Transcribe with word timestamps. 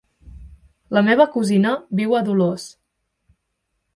La 0.97 1.03
meva 1.09 1.27
cosina 1.35 1.75
viu 2.01 2.17
a 2.19 2.23
Dolors. 2.31 2.65